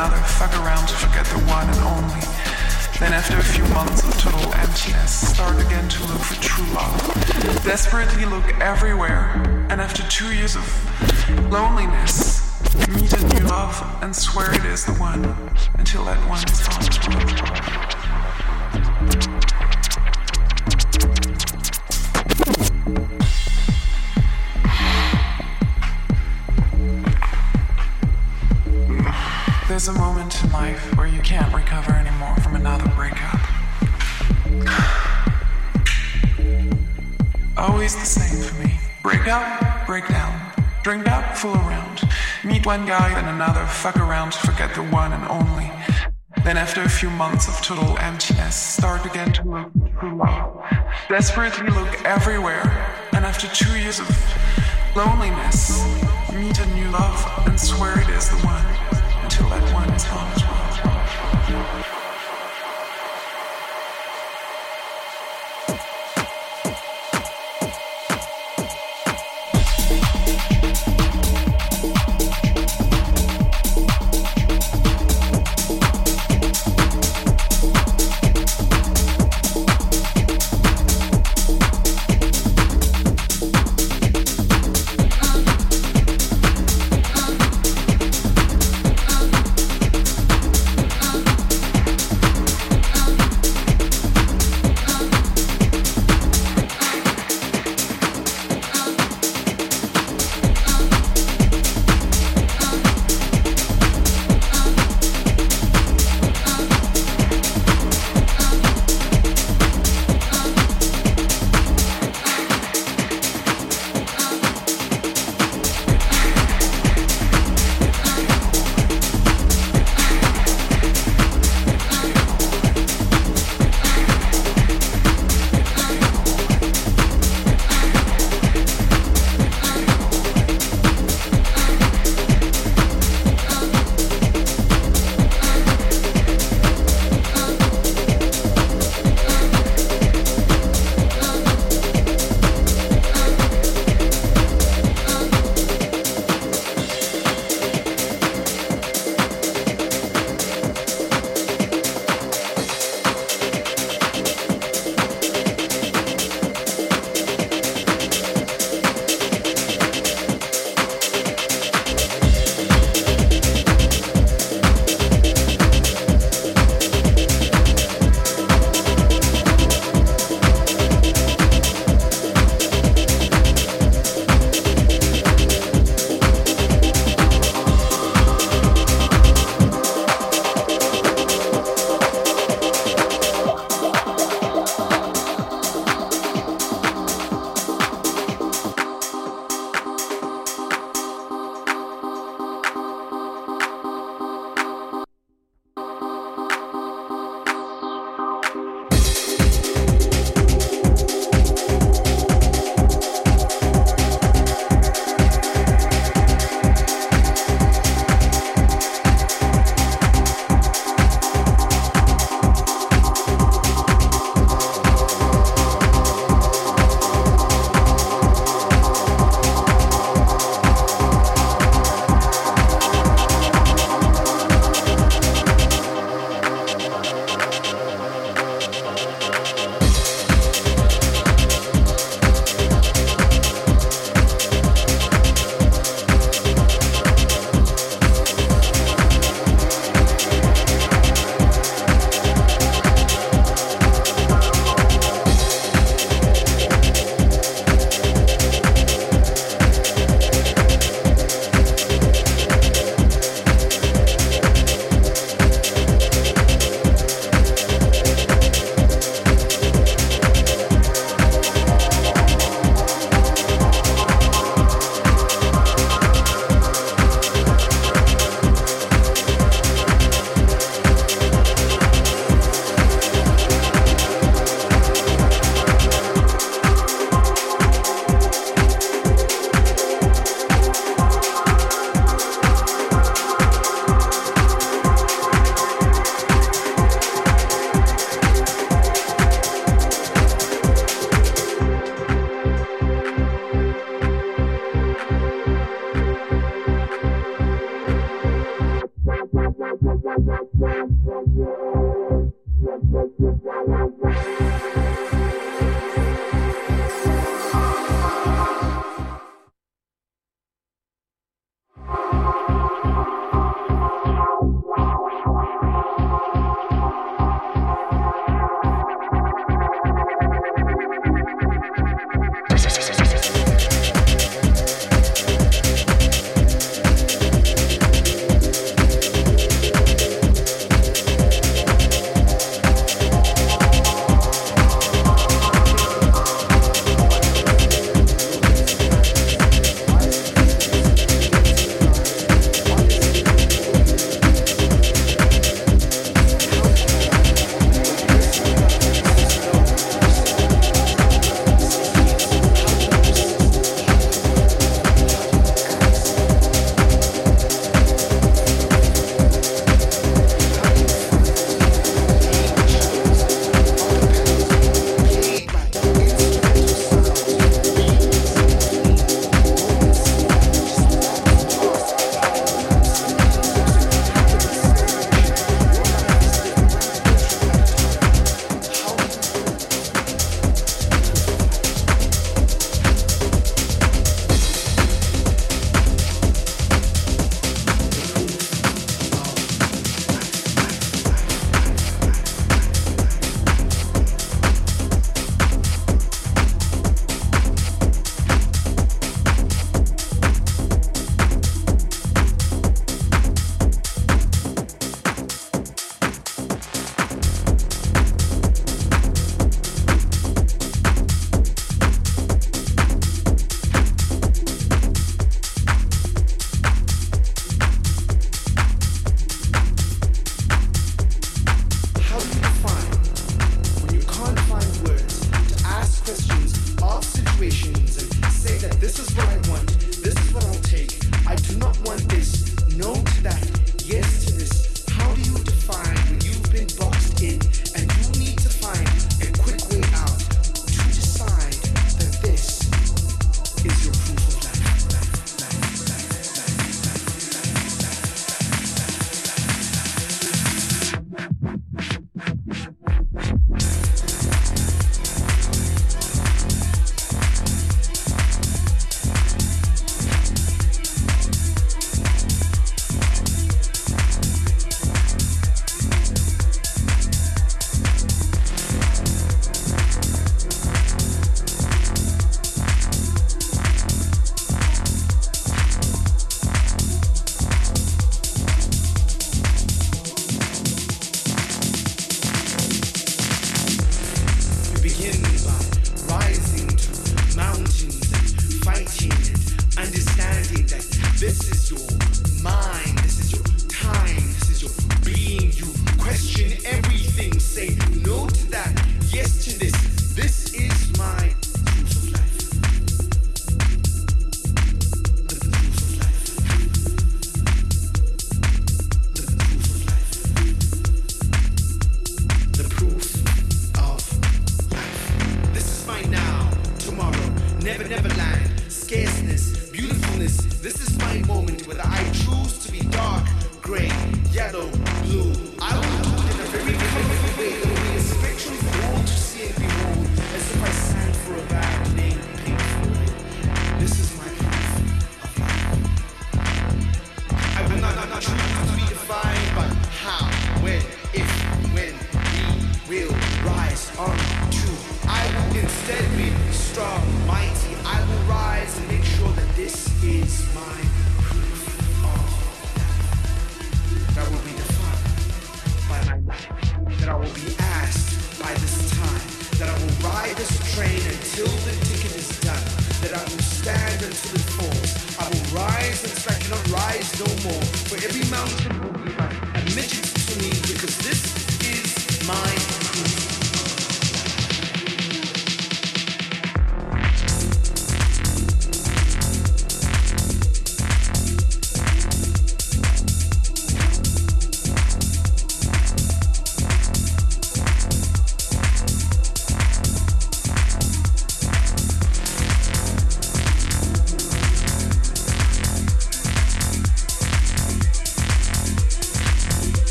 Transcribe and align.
another, 0.00 0.22
fuck 0.24 0.50
around, 0.64 0.88
forget 0.88 1.26
the 1.26 1.38
one 1.44 1.68
and 1.68 1.78
only. 1.80 2.24
Then 2.98 3.12
after 3.12 3.36
a 3.36 3.42
few 3.42 3.64
months 3.74 4.02
of 4.02 4.18
total 4.18 4.54
emptiness, 4.54 5.28
start 5.28 5.60
again 5.60 5.86
to 5.90 6.06
look 6.06 6.20
for 6.20 6.40
true 6.40 6.64
love. 6.72 6.96
Desperately 7.64 8.24
look 8.24 8.46
everywhere, 8.60 9.30
and 9.68 9.78
after 9.78 10.02
two 10.08 10.32
years 10.34 10.56
of 10.56 10.64
loneliness, 11.50 12.40
meet 12.88 13.12
a 13.12 13.22
new 13.34 13.46
love 13.46 13.76
and 14.00 14.16
swear 14.16 14.54
it 14.54 14.64
is 14.64 14.86
the 14.86 14.92
one 14.92 15.22
until 15.74 16.04
that 16.06 16.18
one 16.30 16.42
is 16.48 16.66
gone. 16.66 17.89
Break 39.86 40.08
down. 40.08 40.52
Drink 40.82 41.06
up, 41.06 41.36
fool 41.36 41.54
around. 41.54 42.02
Meet 42.44 42.66
one 42.66 42.84
guy, 42.84 43.14
then 43.14 43.32
another, 43.32 43.64
fuck 43.66 43.96
around, 43.96 44.34
forget 44.34 44.74
the 44.74 44.82
one 44.82 45.12
and 45.12 45.24
only. 45.28 45.70
Then 46.42 46.56
after 46.56 46.82
a 46.82 46.88
few 46.88 47.10
months 47.10 47.46
of 47.46 47.54
total 47.64 47.96
emptiness, 47.98 48.56
start 48.56 49.06
again 49.06 49.32
to 49.34 49.44
look 49.44 49.72
for 50.00 50.12
love. 50.12 50.64
Desperately 51.08 51.68
look 51.68 52.04
everywhere, 52.04 52.64
and 53.12 53.24
after 53.24 53.46
two 53.48 53.78
years 53.78 54.00
of 54.00 54.08
loneliness, 54.96 55.78
meet 56.32 56.58
a 56.58 56.66
new 56.74 56.90
love 56.90 57.46
and 57.46 57.60
swear 57.60 58.00
it 58.00 58.08
is 58.08 58.30
the 58.30 58.36
one 58.38 58.64
until 59.22 59.48
that 59.50 59.62
one 59.72 59.88
is 59.90 60.04
gone 60.06 60.32
as 60.32 60.42
well. 60.42 61.99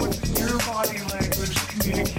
What's 0.00 0.38
your 0.38 0.58
body 0.60 0.98
language 1.12 1.68
communication? 1.68 2.17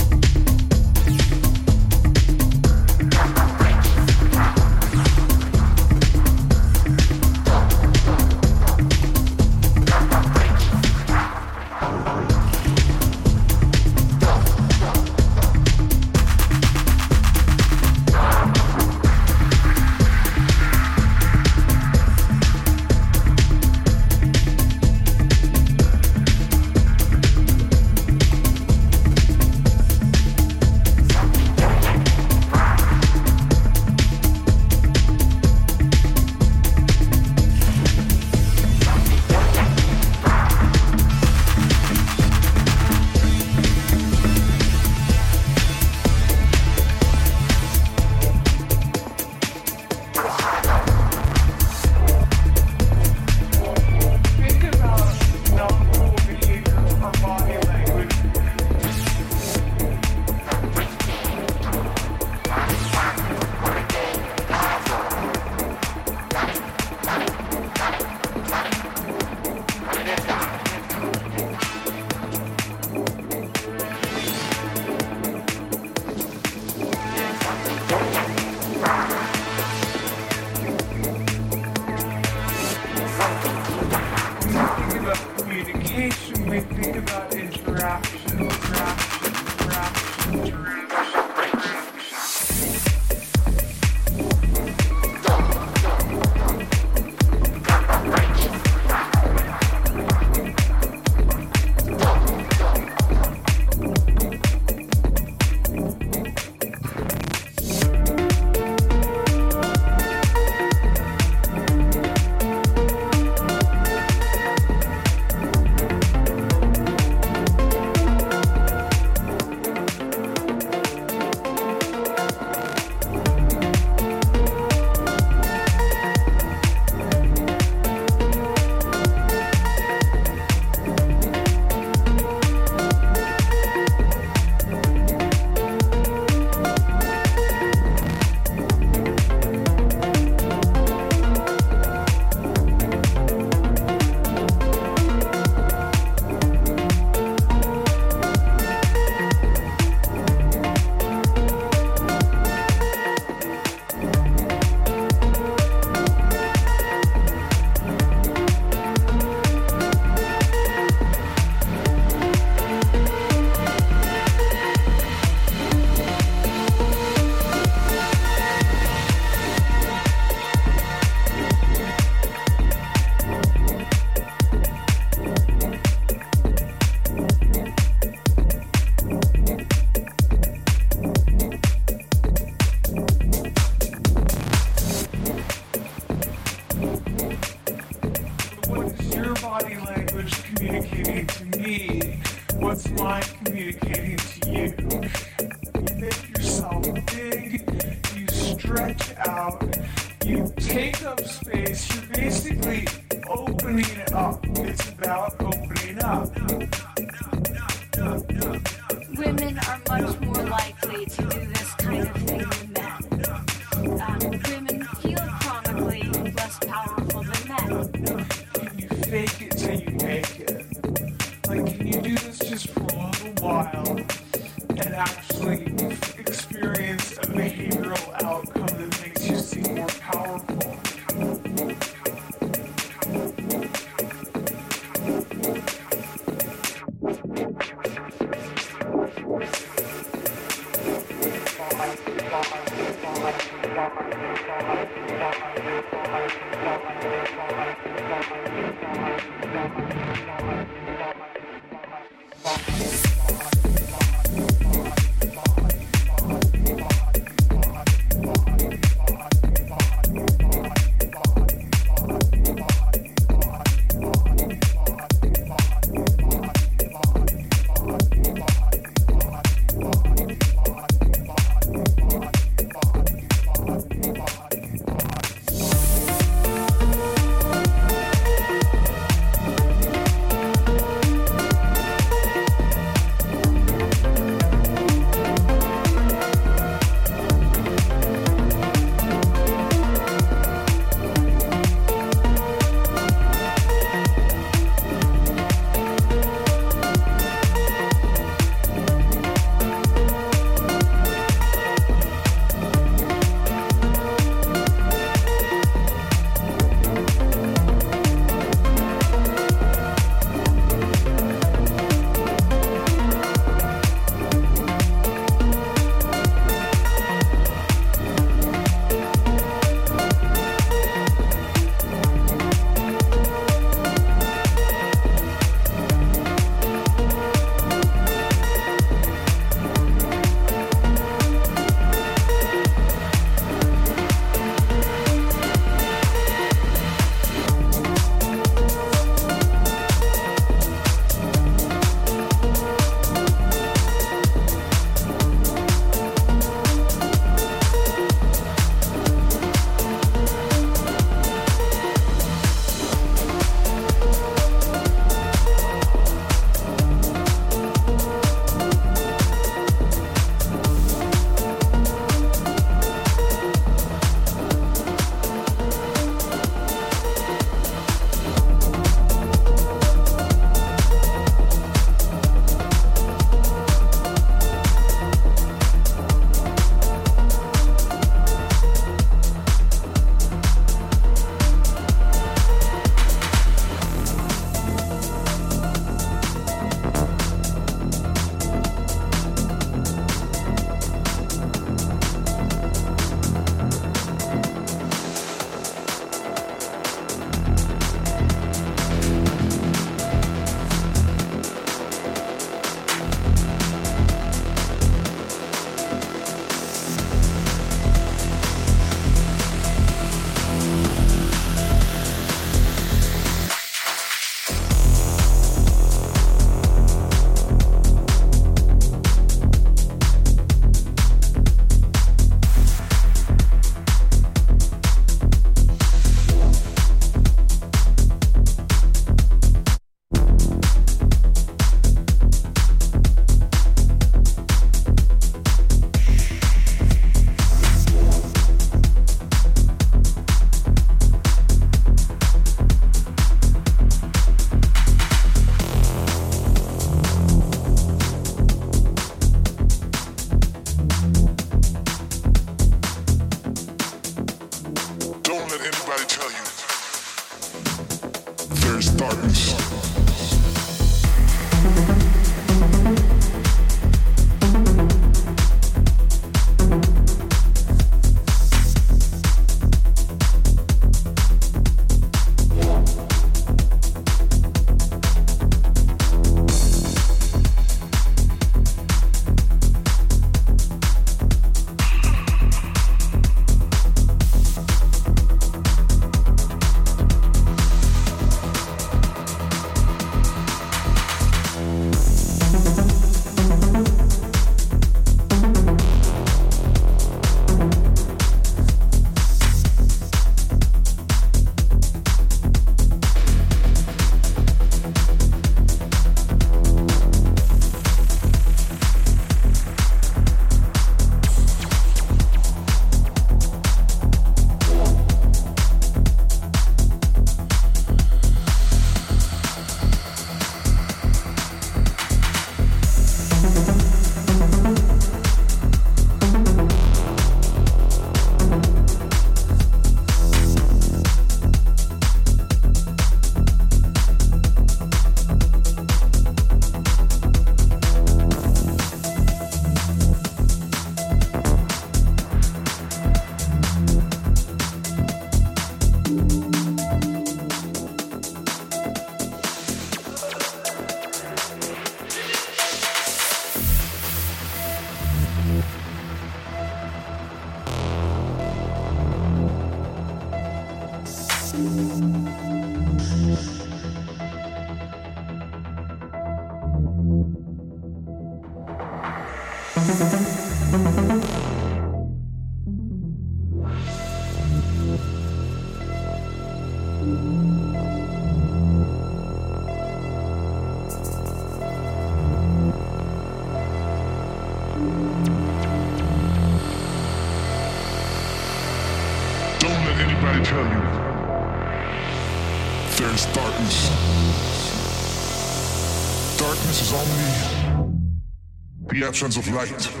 Absence 599.11 599.35
of 599.35 599.45
light. 599.53 600.00